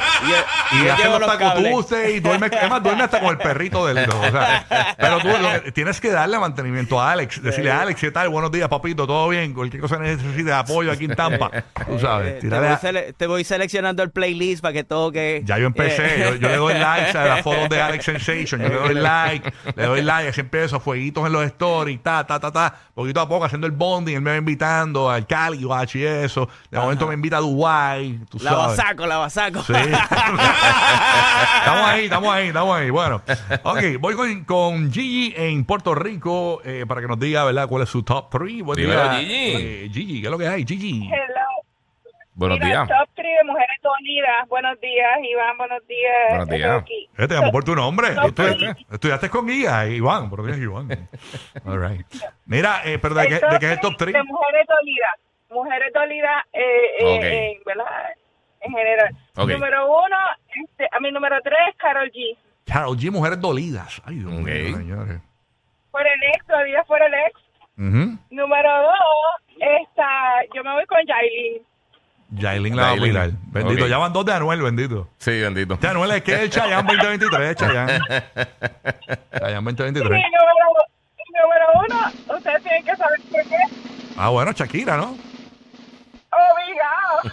Y, 0.73 0.77
Y 0.81 0.85
yo 0.87 0.93
hace 0.95 1.05
los 1.09 1.21
tacotustes 1.27 2.15
y 2.17 2.21
duerme, 2.21 2.47
es 2.47 2.71
más, 2.71 2.83
duerme 2.83 3.03
hasta 3.05 3.21
con 3.21 3.31
el 3.31 3.39
perrito 3.39 3.87
del 3.87 3.99
o 4.09 4.31
sea, 4.31 4.95
Pero 4.99 5.19
tú 5.19 5.29
que- 5.65 5.73
tienes 5.73 6.01
que 6.01 6.11
darle 6.11 6.39
mantenimiento 6.39 7.01
a 7.01 7.13
Alex. 7.13 7.43
Decirle, 7.43 7.71
Alex, 7.73 8.01
¿qué 8.01 8.11
tal? 8.11 8.29
Buenos 8.29 8.51
días, 8.53 8.69
papito, 8.69 9.07
¿todo 9.07 9.29
bien? 9.29 9.53
Cualquier 9.53 9.83
cosa 9.83 9.99
necesite 9.99 10.53
apoyo 10.53 10.91
aquí 10.93 11.05
en 11.07 11.15
Tampa. 11.17 11.51
Tú 11.87 11.97
Eh, 11.97 11.99
sabes, 12.01 12.39
te, 12.41 12.49
voy 12.49 12.59
a- 12.67 12.79
sele- 12.81 13.13
te 13.17 13.27
voy 13.27 13.45
seleccionando 13.45 14.03
el 14.03 14.11
playlist 14.11 14.63
para 14.63 14.73
que 14.73 14.85
toque. 14.85 15.43
ya 15.45 15.59
yo 15.59 15.67
empecé, 15.67 16.19
yo, 16.21 16.35
yo 16.37 16.49
le 16.49 16.57
doy 16.57 16.75
like 16.75 17.17
a 17.19 17.25
las 17.27 17.43
fotos 17.43 17.69
de 17.69 17.81
Alex 17.81 18.05
Sensation, 18.05 18.61
yo 18.63 18.69
le 18.69 18.75
doy 18.75 18.95
like, 18.95 19.53
le 19.77 19.85
doy 19.87 20.03
like, 20.03 20.29
así 20.29 20.41
empiezo, 20.41 20.81
fueguitos 20.85 21.27
en 21.27 21.33
los 21.33 21.45
stories, 21.47 22.01
ta, 22.03 22.25
ta, 22.27 22.39
ta, 22.39 22.53
ta, 22.53 22.75
poquito 22.95 23.21
a 23.21 23.29
poco 23.29 23.45
haciendo 23.45 23.67
el 23.67 23.73
bonding, 23.73 24.15
él 24.15 24.21
me 24.21 24.31
va 24.33 24.37
invitando 24.37 25.11
al 25.11 25.27
Cali, 25.27 25.65
Guachi 25.65 25.99
y 26.01 26.05
eso, 26.05 26.49
de 26.71 26.79
momento 26.79 27.07
me 27.09 27.15
invita 27.15 27.39
a 27.39 27.41
Dubai, 27.41 28.21
tú 28.31 28.39
La 28.41 28.51
sabes. 28.51 28.77
basaco, 28.77 29.07
la 29.07 29.17
basaco. 29.17 29.63
Sí. 29.63 29.73
estamos 31.59 31.87
ahí, 31.89 32.05
estamos 32.05 32.35
ahí, 32.35 32.47
estamos 32.49 32.77
ahí. 32.79 32.91
Bueno, 32.91 33.23
ok, 33.63 33.81
voy 34.01 34.15
con, 34.15 34.45
con 34.45 34.93
Gigi 34.93 35.35
en 35.37 35.65
Puerto 35.65 35.95
Rico 35.95 36.61
eh, 36.65 36.85
para 36.87 37.01
que 37.01 37.09
nos 37.09 37.19
diga, 37.19 37.45
¿verdad?, 37.45 37.67
cuál 37.69 37.83
es 37.83 37.89
su 37.89 38.03
top 38.03 38.29
3. 38.31 38.63
Buen 38.63 38.77
Dímelo, 38.77 39.03
día. 39.03 39.19
Gigi. 39.21 39.33
Eh, 39.35 39.91
Gigi, 39.93 40.21
¿qué 40.21 40.27
es 40.27 40.31
lo 40.31 40.39
que 40.39 40.49
hay? 40.49 40.65
Gigi. 40.67 41.09
Buenos 42.37 42.59
Mira, 42.59 42.85
días. 42.85 42.89
top 42.89 43.09
3 43.15 43.27
de 43.39 43.45
Mujeres 43.45 43.79
Unidas. 44.01 44.49
Buenos 44.49 44.81
días, 44.81 45.09
Iván. 45.23 45.57
Buenos 45.57 45.87
días. 45.87 46.13
Buenos 46.31 46.49
días. 46.49 46.85
Eh, 47.17 47.29
te 47.29 47.35
llamo 47.35 47.53
por 47.53 47.63
tu 47.65 47.75
nombre. 47.77 48.09
Estudiaste, 48.09 48.85
estudiaste 48.91 49.31
con 49.31 49.47
guía, 49.47 49.87
Iván. 49.87 50.29
Por 50.31 50.45
Dios, 50.45 50.59
Iván. 50.59 50.89
All 51.65 51.81
right. 51.81 52.05
Mira, 52.47 52.81
eh, 52.85 52.99
pero 52.99 53.15
¿de 53.15 53.29
qué, 53.29 53.35
de 53.35 53.59
qué 53.61 53.67
es 53.67 53.73
el 53.73 53.81
top 53.81 53.97
three 53.97 54.13
3? 54.13 54.25
De 54.25 54.33
Mujeres 54.33 54.67
Unidas. 54.83 55.15
mujeres 55.51 55.93
dolidas, 55.95 56.45
eh, 56.53 56.63
eh, 56.99 57.05
Ok. 57.05 57.23
eh, 57.25 57.61
¿verdad? 57.65 57.87
En 58.63 58.73
general. 58.73 59.17
Ok. 59.37 59.51
Número 59.51 59.87
uno, 59.87 60.17
este, 60.65 60.89
a 60.91 60.99
mi 60.99 61.13
número 61.13 61.37
tres, 61.43 61.59
Carol 61.77 62.11
G. 62.11 62.37
Carol 62.67 62.97
G, 62.97 63.13
mujeres 63.13 63.41
dolidas. 63.41 64.03
Ay, 64.05 64.17
Dios 64.17 64.33
Ok. 64.33 64.41
mío, 64.41 64.77
señores. 64.77 65.21
Por 65.93 66.03
el 66.05 66.23
ex, 66.35 66.45
todavía 66.47 66.83
por 66.85 67.01
el 67.01 67.15
ex. 67.15 67.41
Ujú. 67.79 68.19
Número 68.31 68.83
dos, 68.83 69.59
esta, 69.61 70.43
yo 70.53 70.65
me 70.65 70.73
voy 70.73 70.87
con 70.87 70.99
Yailin. 71.07 71.63
Yailin 72.37 72.77
la 72.77 72.83
va 72.83 72.89
a 72.89 72.91
Yailin. 72.97 73.11
cuidar. 73.13 73.31
Bendito. 73.53 73.85
Ok. 73.85 73.91
Ya 73.91 73.99
van 73.99 74.13
dos 74.13 74.25
de 74.27 74.33
Anuel, 74.33 74.63
bendito. 74.63 75.09
Sí, 75.19 75.41
bendito. 75.41 75.75
Este 75.75 75.89
Anuel 75.89 76.11
es 76.13 76.23
que 76.23 76.35
es 76.35 76.41
el 76.41 76.51
Chayanne 76.51 76.83
2023, 76.97 77.57
Chayanne. 77.57 77.99
Chayanne 79.39 79.71
Y 79.71 79.75
2023. 79.75 80.11
número, 80.11 80.25
número 81.43 81.67
uno, 81.87 82.37
ustedes 82.37 82.63
tienen 82.63 82.85
que 82.85 82.97
saber 82.97 83.21
por 83.31 83.43
qué. 83.43 83.57
Ah, 84.17 84.29
bueno, 84.29 84.53
Shakira, 84.53 84.97
¿no? 84.97 85.17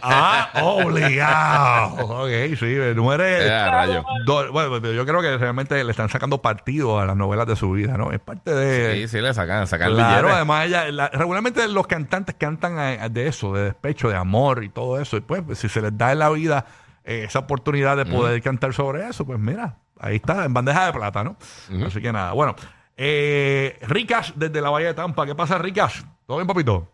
Ah, 0.03 0.49
obligado. 0.61 1.95
Ok, 2.21 2.55
sí, 2.59 2.77
mujeres. 2.95 3.45
Eh, 3.45 3.53
a 3.53 3.71
rayo. 3.71 4.03
do- 4.25 4.51
bueno, 4.51 4.79
pero 4.81 4.93
yo 4.93 5.05
creo 5.05 5.21
que 5.21 5.37
realmente 5.37 5.83
le 5.83 5.91
están 5.91 6.09
sacando 6.09 6.41
partido 6.41 6.99
a 6.99 7.05
las 7.05 7.15
novelas 7.15 7.47
de 7.47 7.55
su 7.55 7.71
vida, 7.71 7.97
¿no? 7.97 8.11
Es 8.11 8.19
parte 8.19 8.53
de. 8.53 8.95
Sí, 9.01 9.07
sí, 9.07 9.21
le 9.21 9.33
sacan, 9.33 9.65
sacan 9.67 9.93
Claro, 9.93 10.13
billetes. 10.13 10.35
además 10.35 10.65
ella, 10.67 10.91
la- 10.91 11.09
regularmente 11.09 11.67
los 11.67 11.87
cantantes 11.87 12.35
cantan 12.37 12.77
eh, 12.79 13.09
de 13.09 13.27
eso, 13.27 13.53
de 13.53 13.63
despecho, 13.65 14.09
de 14.09 14.15
amor 14.17 14.63
y 14.63 14.69
todo 14.69 14.99
eso. 14.99 15.17
Y 15.17 15.21
pues, 15.21 15.43
si 15.57 15.69
se 15.69 15.81
les 15.81 15.97
da 15.97 16.11
en 16.11 16.19
la 16.19 16.29
vida 16.29 16.65
eh, 17.03 17.23
esa 17.27 17.39
oportunidad 17.39 17.97
de 17.97 18.05
poder 18.05 18.41
cantar 18.41 18.73
sobre 18.73 19.07
eso, 19.07 19.25
pues 19.25 19.39
mira, 19.39 19.77
ahí 19.99 20.17
está, 20.17 20.45
en 20.45 20.53
bandeja 20.53 20.85
de 20.87 20.93
plata, 20.93 21.23
¿no? 21.23 21.37
Así 21.85 22.01
que 22.01 22.11
nada, 22.11 22.33
bueno. 22.33 22.55
Eh, 23.03 23.79
Ricas 23.87 24.33
desde 24.35 24.61
la 24.61 24.69
Bahía 24.69 24.87
de 24.89 24.93
Tampa. 24.93 25.25
¿Qué 25.25 25.33
pasa, 25.33 25.57
Ricas? 25.57 26.05
¿Todo 26.27 26.37
bien, 26.37 26.45
papito? 26.47 26.87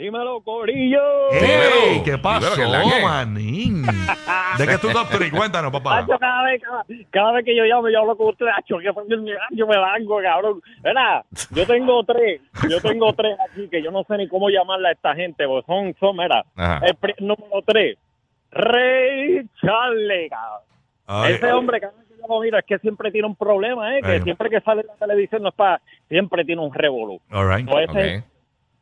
Dímelo, 0.00 0.40
Corillo. 0.40 1.30
¡Ey! 1.30 2.02
¿Qué 2.02 2.16
pasó, 2.16 2.56
Dímelo, 2.56 3.06
manín? 3.06 3.82
¿De 4.56 4.66
qué 4.66 4.78
tú 4.78 4.88
top 4.88 5.10
three? 5.10 5.30
Cuéntanos, 5.30 5.70
papá. 5.70 5.98
Hacho, 5.98 6.18
cada, 6.18 6.42
vez, 6.44 6.62
cada, 6.62 6.84
cada 7.10 7.32
vez 7.32 7.44
que 7.44 7.54
yo 7.54 7.64
llamo, 7.64 7.90
yo 7.90 8.00
hablo 8.00 8.16
con 8.16 8.28
usted, 8.28 8.46
Hacho, 8.46 8.78
que 8.78 8.90
fue 8.94 9.04
yo 9.50 9.66
me 9.66 9.76
largo, 9.76 10.22
cabrón. 10.22 10.62
Verá, 10.80 11.22
yo 11.50 11.66
tengo 11.66 12.02
tres, 12.04 12.40
yo 12.66 12.80
tengo 12.80 13.12
tres 13.12 13.36
aquí 13.46 13.68
que 13.68 13.82
yo 13.82 13.90
no 13.90 14.02
sé 14.04 14.16
ni 14.16 14.26
cómo 14.26 14.48
llamarle 14.48 14.88
a 14.88 14.92
esta 14.92 15.14
gente, 15.14 15.46
porque 15.46 15.66
son, 15.66 15.94
son, 16.00 16.16
mira, 16.16 16.46
el 16.56 17.26
número 17.26 17.60
tres, 17.66 17.98
Rey 18.52 19.42
Charles, 19.60 20.30
cabrón. 20.30 20.62
Ay, 21.06 21.34
Ese 21.34 21.52
hombre, 21.52 21.78
cada 21.78 21.92
vez 21.92 22.06
que 22.08 22.14
yo 22.26 22.40
miro, 22.40 22.58
es 22.58 22.64
que 22.64 22.78
siempre 22.78 23.10
tiene 23.10 23.26
un 23.26 23.36
problema, 23.36 23.94
¿eh? 23.98 24.00
Que 24.00 24.12
Ay. 24.12 24.22
siempre 24.22 24.48
que 24.48 24.62
sale 24.62 24.80
en 24.80 24.86
la 24.86 24.94
televisión 24.94 25.42
no 25.42 25.50
es 25.50 25.54
para, 25.54 25.82
siempre 26.08 26.42
tiene 26.46 26.62
un 26.62 26.72
revolú. 26.72 27.20
all 27.30 27.54
right. 27.54 27.68
Ok, 27.68 28.24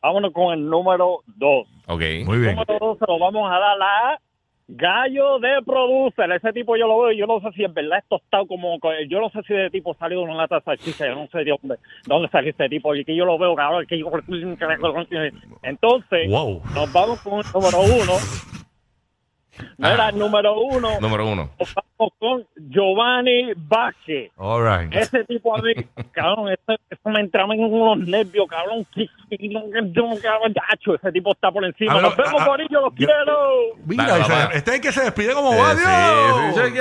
Vámonos 0.00 0.32
con 0.32 0.52
el 0.54 0.68
número 0.68 1.20
2. 1.26 1.68
Ok. 1.86 2.02
Muy 2.24 2.38
bien. 2.38 2.50
El 2.50 2.56
número 2.56 2.78
2 2.78 2.98
se 2.98 3.06
lo 3.06 3.18
vamos 3.18 3.50
a 3.50 3.58
dar 3.58 3.82
a 3.82 4.20
Gallo 4.68 5.38
de 5.38 5.62
Producer. 5.64 6.30
Ese 6.30 6.52
tipo 6.52 6.76
yo 6.76 6.86
lo 6.86 7.00
veo, 7.00 7.12
yo 7.12 7.26
no 7.26 7.40
sé 7.40 7.50
si 7.56 7.64
en 7.64 7.72
verdad 7.72 8.00
es 8.00 8.04
tostado 8.08 8.46
como. 8.46 8.78
Yo 9.08 9.20
no 9.20 9.30
sé 9.30 9.40
si 9.46 9.54
de 9.54 9.70
tipo 9.70 9.94
salió 9.94 10.20
una 10.20 10.34
lata 10.34 10.56
de 10.56 10.62
salchicha, 10.62 11.06
yo 11.06 11.14
no 11.14 11.26
sé 11.28 11.38
de 11.38 11.56
dónde, 11.60 11.78
dónde 12.06 12.28
salió 12.28 12.50
este 12.50 12.68
tipo. 12.68 12.94
Y 12.94 13.04
que 13.04 13.16
yo 13.16 13.24
lo 13.24 13.38
veo, 13.38 13.54
cabrón. 13.54 13.86
Que. 13.86 13.96
Entonces, 15.62 16.28
nos 16.28 16.92
vamos 16.92 17.20
con 17.22 17.40
el 17.40 17.46
número 17.52 17.80
1. 17.80 18.12
No 19.78 19.88
era 19.88 20.06
ah. 20.06 20.10
el 20.10 20.18
número 20.18 20.60
1. 20.60 21.00
Número 21.00 21.26
1 21.26 21.50
con 22.18 22.46
Giovanni 22.70 23.52
Vázquez. 23.56 24.30
All 24.36 24.62
right. 24.64 24.94
Ese 24.94 25.24
tipo 25.24 25.56
a 25.56 25.60
mí, 25.62 25.72
cabrón, 26.12 26.50
eso, 26.52 26.78
eso 26.88 27.08
me 27.10 27.20
entraba 27.20 27.54
en 27.54 27.60
unos 27.64 27.98
nervios, 28.06 28.46
cabrón. 28.48 28.86
ese 30.94 31.12
tipo 31.12 31.32
está 31.32 31.50
por 31.50 31.64
encima. 31.64 31.94
Ver, 31.94 32.02
Nos 32.02 32.16
vemos, 32.16 32.44
Corillo, 32.44 32.80
los 32.80 32.94
yo- 32.94 33.06
quiero. 33.06 33.38
Mira, 33.84 34.24
se- 34.24 34.56
este 34.58 34.70
es 34.70 34.76
el 34.76 34.80
que 34.82 34.92
se 34.92 35.02
despide 35.02 35.34
como 35.34 35.52
Eh, 35.52 35.58
va, 35.58 35.72
sí, 35.74 35.80
sí. 35.80 36.78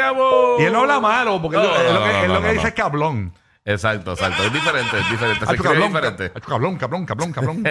Y 0.60 0.64
él 0.66 0.74
no 0.74 0.80
habla 0.82 1.00
malo, 1.00 1.42
porque 1.42 1.58
No, 1.58 1.64
no, 1.64 1.70
lo 1.70 1.76
que, 1.76 1.84
no, 1.84 2.24
él 2.24 2.28
lo 2.34 2.42
que 2.42 2.48
no, 2.48 2.52
dice 2.54 2.62
no. 2.64 2.68
es 2.70 2.74
cablón. 2.74 3.34
Exacto, 3.70 4.14
exacto. 4.14 4.44
Es 4.44 4.54
diferente, 4.54 4.98
es 4.98 5.10
diferente. 5.12 5.46
Se 5.46 5.52
escribe 5.54 5.74
cablón, 5.74 5.90
diferente. 5.94 6.32
ca- 6.32 6.40
cablón, 6.40 6.78
cablón, 6.78 7.06
cablón, 7.06 7.32
cablón. 7.34 7.64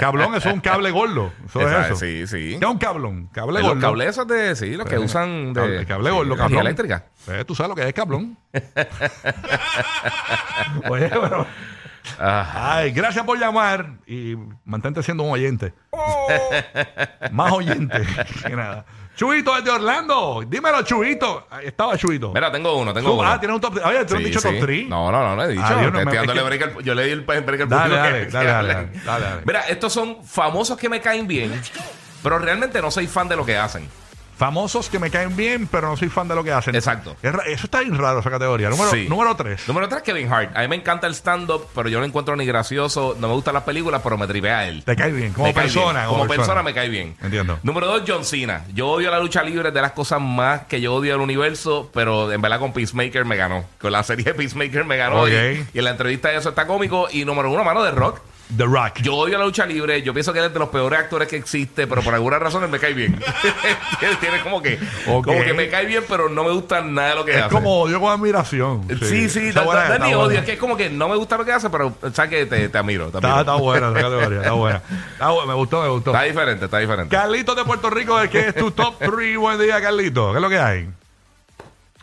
cablón, 0.00 0.34
eso 0.36 0.48
es 0.48 0.54
un 0.54 0.60
cable 0.60 0.90
gordo. 0.92 1.32
Eso 1.46 1.60
es 1.62 1.66
Exacto, 1.66 1.94
eso. 1.94 2.04
Sí, 2.04 2.26
sí. 2.28 2.56
¿Qué 2.58 2.64
es 2.64 2.70
un 2.70 2.78
cablón? 2.78 3.26
Cable 3.32 3.58
Los 3.60 3.68
gordo. 3.70 3.80
cables 3.80 4.08
esos 4.10 4.28
de, 4.28 4.54
sí, 4.54 4.76
los 4.76 4.86
que 4.88 4.94
Eh, 4.94 4.98
usan 5.00 5.52
de 5.52 5.60
cable- 5.60 5.86
cable 5.86 6.10
sí, 6.10 6.14
gordo, 6.16 6.22
energía 6.34 6.44
cablón. 6.44 6.60
eléctrica. 6.66 7.04
Eh, 7.26 7.44
tú 7.44 7.54
sabes 7.56 7.70
lo 7.70 7.74
que 7.74 7.88
es 7.88 7.92
cablón. 7.94 8.38
Oye, 10.88 11.08
bueno. 11.08 11.46
Ah, 12.18 12.76
Ay, 12.76 12.92
gracias 12.92 13.24
por 13.24 13.38
llamar 13.38 13.94
y 14.06 14.36
mantente 14.64 15.02
siendo 15.02 15.22
un 15.24 15.32
oyente. 15.32 15.72
Más 17.32 17.52
oyente 17.52 18.02
que 18.46 18.54
nada. 18.54 18.84
Chuito 19.16 19.54
desde 19.54 19.70
Orlando. 19.70 20.42
Dímelo, 20.46 20.82
Chuito. 20.82 21.46
Ahí 21.50 21.66
estaba 21.66 21.96
Chuito. 21.96 22.32
Mira, 22.32 22.50
tengo 22.50 22.76
uno, 22.76 22.92
tengo 22.92 23.10
Tú- 23.10 23.20
uno. 23.20 23.28
Ah, 23.30 23.38
tienes 23.38 23.54
un 23.54 23.60
top. 23.60 23.78
Oye, 23.84 24.04
tú 24.04 24.14
no 24.14 24.18
has 24.18 24.22
Sí, 24.24 24.28
dicho 24.30 24.40
sí. 24.40 24.48
top 24.48 24.58
3. 24.60 24.88
No, 24.88 25.12
no, 25.12 25.22
no, 25.22 25.36
no 25.36 25.44
he 25.44 25.48
dicho. 25.48 25.62
Ah, 25.64 25.74
Dios, 25.80 25.92
no, 25.92 25.98
me- 26.04 26.12
dándole 26.16 26.40
es 26.40 26.46
break 26.46 26.62
al- 26.62 26.82
yo 26.84 26.94
le 26.94 27.04
di 27.04 27.10
el 27.12 27.20
break 27.20 27.38
al 27.40 27.46
Dale, 27.68 27.82
público 27.84 28.02
dale, 28.02 28.18
que- 28.26 28.30
dale, 28.30 28.46
que 28.46 28.52
dale, 28.52 28.72
hablen. 28.72 29.02
dale, 29.04 29.24
dale. 29.24 29.42
Mira, 29.46 29.60
estos 29.68 29.92
son 29.92 30.24
famosos 30.24 30.76
que 30.76 30.88
me 30.88 31.00
caen 31.00 31.26
bien, 31.28 31.60
pero 32.22 32.38
realmente 32.38 32.82
no 32.82 32.90
soy 32.90 33.06
fan 33.06 33.28
de 33.28 33.36
lo 33.36 33.44
que 33.46 33.56
hacen. 33.56 33.88
Famosos 34.36 34.88
que 34.88 34.98
me 34.98 35.10
caen 35.10 35.36
bien, 35.36 35.66
pero 35.66 35.88
no 35.88 35.96
soy 35.96 36.08
fan 36.08 36.26
de 36.28 36.34
lo 36.34 36.42
que 36.42 36.52
hacen. 36.52 36.74
Exacto. 36.74 37.16
Es 37.22 37.32
ra- 37.32 37.44
Eso 37.46 37.66
está 37.66 37.80
bien 37.80 37.96
raro, 37.96 38.18
esa 38.20 38.30
categoría. 38.30 38.68
Número, 38.68 38.90
Sí. 38.90 39.06
número 39.08 39.36
3. 39.36 39.68
Número 39.68 39.88
3, 39.88 40.02
Kevin 40.02 40.32
Hart. 40.32 40.56
A 40.56 40.60
mí 40.62 40.68
me 40.68 40.76
encanta 40.76 41.06
el 41.06 41.14
stand-up, 41.14 41.66
pero 41.74 41.88
yo 41.88 42.00
no 42.00 42.04
encuentro 42.04 42.34
ni 42.36 42.44
gracioso. 42.44 43.16
No 43.20 43.28
me 43.28 43.34
gustan 43.34 43.54
las 43.54 43.62
películas, 43.62 44.00
pero 44.02 44.18
me 44.18 44.26
tripea 44.26 44.58
a 44.58 44.66
él. 44.68 44.82
Te 44.84 44.96
cae 44.96 45.12
bien. 45.12 45.32
Como 45.32 45.46
Me 45.46 45.54
cae 45.54 45.64
persona. 45.64 46.00
bien. 46.00 46.08
Como, 46.08 46.26
persona. 46.26 46.62
me 46.62 46.74
cae 46.74 46.88
bien. 46.88 47.16
Entiendo. 47.22 47.58
Número 47.62 47.86
2, 47.86 48.02
John 48.06 48.24
Cena. 48.24 48.64
Yo 48.74 48.88
odio 48.88 49.10
la 49.10 49.20
lucha 49.20 49.42
libre 49.42 49.68
es 49.68 49.74
de 49.74 49.80
las 49.82 49.92
cosas 49.92 50.20
más 50.20 50.62
que 50.62 50.80
yo 50.80 50.94
odio 50.94 51.12
del 51.12 51.20
universo, 51.20 51.90
pero 51.94 52.32
en 52.32 52.40
verdad 52.42 52.58
con 52.58 52.72
Peacemaker 52.72 53.24
me 53.24 53.36
ganó. 53.36 53.64
Con 53.80 53.92
la 53.92 54.02
serie 54.02 54.24
de 54.24 54.34
Peacemaker 54.34 54.84
me 54.84 54.96
ganó. 54.96 55.22
Ok. 55.22 55.28
Y, 55.28 55.32
y 55.74 55.78
en 55.78 55.84
la 55.84 55.90
entrevista 55.90 56.28
de 56.30 56.36
eso 56.38 56.48
está 56.48 56.66
cómico. 56.66 57.08
Y 57.12 57.24
número 57.24 57.50
uno, 57.50 57.62
mano 57.64 57.82
de 57.82 57.90
rock. 57.92 58.20
The 58.56 58.64
Rock. 58.64 58.98
Yo 59.00 59.14
odio 59.14 59.38
la 59.38 59.44
lucha 59.44 59.64
libre. 59.66 60.02
Yo 60.02 60.12
pienso 60.12 60.32
que 60.32 60.38
él 60.38 60.44
es 60.46 60.52
de 60.52 60.58
los 60.58 60.68
peores 60.68 60.98
actores 61.00 61.26
que 61.28 61.36
existe, 61.36 61.86
pero 61.86 62.02
por 62.02 62.12
alguna 62.14 62.38
razón 62.38 62.62
él 62.62 62.68
me 62.70 62.78
cae 62.78 62.92
bien. 62.92 63.18
tiene, 64.00 64.14
tiene 64.16 64.40
como 64.42 64.60
que 64.62 64.78
como 65.04 65.22
que 65.22 65.54
me 65.54 65.68
cae 65.68 65.86
bien, 65.86 66.04
pero 66.08 66.28
no 66.28 66.44
me 66.44 66.50
gusta 66.52 66.82
nada 66.82 67.08
de 67.10 67.14
lo 67.16 67.24
que 67.24 67.32
es 67.32 67.42
hace. 67.42 67.48
como 67.54 67.80
odio 67.80 67.98
con 68.00 68.12
admiración. 68.12 68.86
Sí, 69.02 69.28
sí, 69.30 69.48
Está 69.48 69.60
da- 69.60 69.66
buena, 69.66 69.80
da- 69.82 69.88
da 69.88 69.94
está 69.94 70.06
ni 70.06 70.14
buena. 70.14 70.28
odio. 70.28 70.38
Es 70.40 70.44
que 70.44 70.52
es 70.52 70.58
como 70.58 70.76
que 70.76 70.90
no 70.90 71.08
me 71.08 71.16
gusta 71.16 71.36
lo 71.38 71.44
que 71.44 71.52
hace, 71.52 71.70
pero 71.70 71.94
sabes 72.12 72.30
que 72.30 72.46
te, 72.46 72.68
te 72.68 72.78
admiro. 72.78 73.10
Te 73.10 73.16
Está, 73.18 73.28
admiro. 73.28 73.40
está 73.40 73.54
buena 73.54 73.88
esa 73.90 74.00
categoría. 74.02 74.38
Está 74.40 74.52
buena. 74.52 74.82
Está 75.14 75.30
bu- 75.30 75.46
me 75.46 75.54
gustó, 75.54 75.82
me 75.82 75.88
gustó. 75.88 76.10
Está 76.12 76.22
diferente, 76.24 76.64
está 76.66 76.78
diferente. 76.78 77.16
Carlitos 77.16 77.56
de 77.56 77.64
Puerto 77.64 77.88
Rico, 77.90 78.18
¿de 78.18 78.28
¿qué 78.28 78.48
es 78.48 78.54
tu 78.54 78.70
top 78.70 78.96
3? 78.98 79.36
Buen 79.38 79.58
día, 79.58 79.80
Carlitos. 79.80 80.32
¿Qué 80.32 80.36
es 80.38 80.42
lo 80.42 80.48
que 80.50 80.58
hay? 80.58 80.88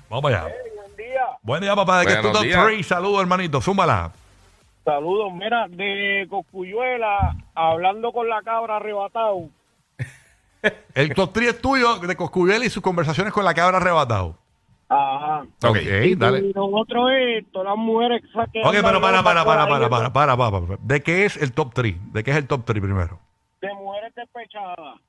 Vamos 0.10 0.24
para 0.24 0.44
allá. 0.44 0.54
Buen 0.76 0.98
día. 0.98 1.22
Buen 1.44 1.62
día, 1.62 1.76
papá. 1.76 2.00
¿De 2.00 2.08
qué 2.08 2.12
es 2.14 2.18
tu 2.18 2.24
Buenos 2.24 2.42
top 2.42 2.48
días. 2.48 2.66
3? 2.66 2.88
Saludos, 2.88 3.22
hermanito. 3.22 3.62
Zúmbala. 3.62 4.12
Saludos, 4.96 5.32
mira, 5.34 5.68
de 5.70 6.28
Coscuyuela, 6.30 7.36
hablando 7.56 8.12
con 8.12 8.28
la 8.28 8.42
cabra 8.42 8.76
arrebatado. 8.76 9.48
El 10.94 11.14
top 11.14 11.32
3 11.32 11.48
es 11.50 11.62
tuyo 11.62 11.96
de 12.00 12.16
Coscuyuela 12.18 12.66
y 12.66 12.70
sus 12.70 12.84
conversaciones 12.84 13.32
con 13.32 13.46
la 13.46 13.54
cabra 13.54 13.78
arrebatado. 13.78 14.36
Ajá. 14.90 15.44
Ok. 15.66 15.78
dale. 16.18 16.40
Y 16.40 16.52
lo 16.54 16.66
otro 16.66 17.10
es 17.10 17.50
todas 17.54 17.70
las 17.70 17.78
mujeres 17.78 18.22
que 18.52 18.60
Ok, 18.60 18.76
pero 18.84 19.00
para, 19.00 19.24
para, 19.24 19.46
para, 19.46 19.66
para, 19.66 19.90
para, 19.90 20.12
para, 20.12 20.36
para, 20.38 20.52
para. 20.52 20.78
¿De 20.82 21.02
qué 21.02 21.24
es 21.24 21.38
el 21.38 21.54
top 21.54 21.74
3? 21.74 21.96
¿De 22.12 22.24
qué 22.26 22.32
es 22.32 22.38
el 22.38 22.48
top 22.48 22.64
3 22.66 22.82
primero? 22.82 23.18
De 23.62 23.74
mujeres 23.74 24.14
despechadas. 24.14 25.00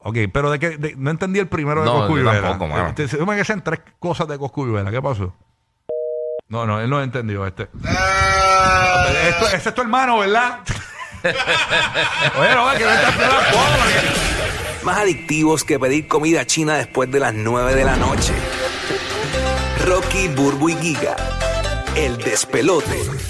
Ok, 0.00 0.16
pero 0.32 0.50
de 0.50 0.58
qué, 0.58 0.70
de- 0.78 0.96
no 0.96 1.10
entendí 1.12 1.38
el 1.38 1.48
primero 1.48 1.82
de 1.82 1.86
No, 1.86 1.94
Coscuyuela. 1.98 2.40
tampoco, 2.42 2.66
mano. 2.72 2.88
Este, 2.88 3.06
se 3.06 3.18
supone 3.18 3.38
que 3.38 3.44
sean 3.44 3.62
tres 3.62 3.80
cosas 4.00 4.26
de 4.26 4.36
Coscuyuela. 4.36 4.90
¿Qué 4.90 5.00
pasó? 5.00 5.32
No, 6.48 6.66
no, 6.66 6.80
él 6.80 6.90
no 6.90 7.00
entendió 7.02 7.46
este. 7.46 7.68
Esto, 9.28 9.46
ese 9.48 9.68
es 9.68 9.74
tu 9.74 9.82
hermano, 9.82 10.18
¿verdad? 10.18 10.60
Oye, 12.38 12.54
no, 12.54 12.70
que 12.76 12.84
no 12.84 12.90
está 12.90 13.12
Más 14.82 14.98
adictivos 14.98 15.64
que 15.64 15.78
pedir 15.78 16.06
comida 16.06 16.46
china 16.46 16.74
después 16.74 17.10
de 17.10 17.20
las 17.20 17.34
9 17.34 17.74
de 17.74 17.84
la 17.84 17.96
noche. 17.96 18.32
Rocky, 19.84 20.28
Burbu 20.28 20.68
y 20.68 20.76
Giga. 20.76 21.16
El 21.96 22.18
despelote. 22.18 23.26